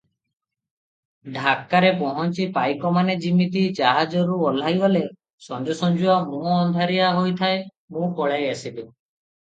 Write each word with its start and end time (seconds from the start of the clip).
ଢାକାରେ 1.33 1.89
ପହଞ୍ଚି 1.99 2.47
ପାଇକମାନେ 2.55 3.15
ଯିମିତି 3.25 3.63
ଜାହାଜରୁ 3.81 4.39
ଓହ୍ଲାଇଗଲେ, 4.53 5.03
ସଞ୍ଜସଞ୍ଜୁଆ 5.49 6.17
ମୁହଁଅନ୍ଧାରିଆ 6.31 7.13
ହୋଇଥାଏ 7.19 7.61
ମୁଁ 7.99 8.09
ପଳାଇ 8.21 8.49
ଆସିଲି। 8.55 8.85